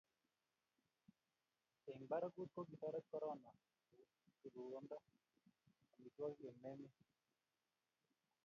[1.91, 3.51] eng' barakut, ko kitoret korona
[4.55, 6.93] rorundo tab amitwogik eng' emet.